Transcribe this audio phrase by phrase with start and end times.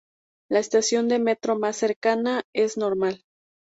[0.49, 3.23] La estación de Metro más cercana es Normal.